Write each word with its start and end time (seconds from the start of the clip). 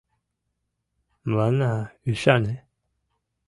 —Мыланна 1.27 1.73
ӱшане! 2.09 2.55